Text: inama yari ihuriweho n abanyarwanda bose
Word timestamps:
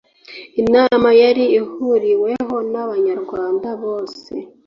inama 0.61 1.09
yari 1.21 1.43
ihuriweho 1.59 2.55
n 2.71 2.73
abanyarwanda 2.83 3.69
bose 3.83 4.33